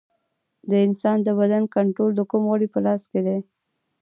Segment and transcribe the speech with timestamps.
[0.69, 3.39] د انسان د بدن کنټرول د کوم غړي په لاس کې دی